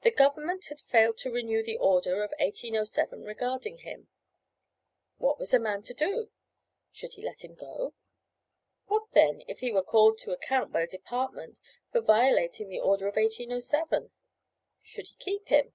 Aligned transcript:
The 0.00 0.10
government 0.10 0.68
had 0.68 0.80
failed 0.80 1.18
to 1.18 1.30
renew 1.30 1.62
the 1.62 1.76
order 1.76 2.22
of 2.24 2.30
1807 2.40 3.22
regarding 3.22 3.76
him. 3.76 4.08
What 5.18 5.38
was 5.38 5.52
a 5.52 5.60
man 5.60 5.82
to 5.82 5.92
do? 5.92 6.30
Should 6.92 7.12
he 7.12 7.22
let 7.22 7.44
him 7.44 7.56
go? 7.56 7.92
What, 8.86 9.10
then, 9.10 9.42
if 9.46 9.58
he 9.60 9.70
were 9.70 9.82
called 9.82 10.16
to 10.20 10.32
account 10.32 10.72
by 10.72 10.86
the 10.86 10.96
Department 10.96 11.58
for 11.92 12.00
violating 12.00 12.70
the 12.70 12.80
order 12.80 13.06
of 13.06 13.16
1807? 13.16 14.10
Should 14.80 15.08
he 15.08 15.16
keep 15.16 15.48
him? 15.48 15.74